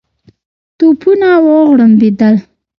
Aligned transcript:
توپونه 0.77 1.29
وغړمبېدل. 1.45 2.35